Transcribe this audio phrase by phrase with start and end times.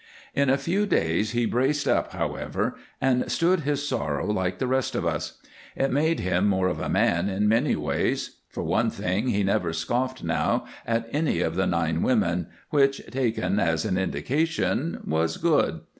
[0.33, 4.95] In a few days he braced up, however, and stood his sorrow like the rest
[4.95, 5.37] of us.
[5.75, 8.37] It made him more of a man in many ways.
[8.49, 13.59] For one thing, he never scoffed now at any of the nine women, which, taken
[13.59, 15.81] as an indication, was good.